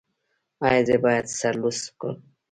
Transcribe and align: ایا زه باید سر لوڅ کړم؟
ایا 0.65 0.81
زه 0.87 0.95
باید 1.03 1.25
سر 1.39 1.53
لوڅ 1.61 1.79
کړم؟ 1.99 2.15